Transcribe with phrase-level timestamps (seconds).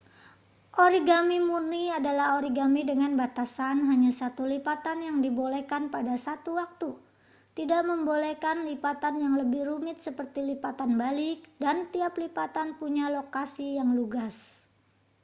[0.85, 6.89] origami murni adalah origami dengan batasan hanya satu lipatan yang dibolehkan pada satu waktu
[7.57, 13.89] tidak membolehkan lipatan yang lebih rumit seperti lipatan balik dan tiap lipatan punya lokasi yang
[13.99, 14.35] lugas